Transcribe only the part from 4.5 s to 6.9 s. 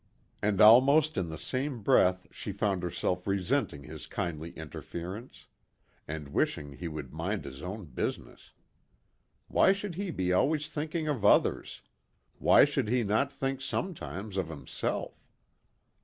interference, and wishing he